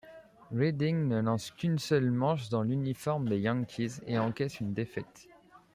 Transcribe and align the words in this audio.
Redding 0.51 1.09
ne 1.09 1.19
lance 1.21 1.51
qu'une 1.51 1.77
seule 1.77 2.09
manche 2.09 2.49
dans 2.49 2.63
l'uniforme 2.63 3.29
des 3.29 3.37
Yankees 3.37 4.01
et 4.07 4.17
encaisse 4.17 4.59
une 4.59 4.73
défaite. 4.73 5.27